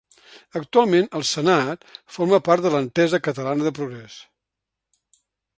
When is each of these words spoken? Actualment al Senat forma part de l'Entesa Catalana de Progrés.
Actualment 0.59 1.09
al 1.19 1.25
Senat 1.31 1.85
forma 2.17 2.41
part 2.49 2.65
de 2.67 2.73
l'Entesa 2.77 3.23
Catalana 3.29 3.69
de 3.69 3.77
Progrés. 3.81 4.21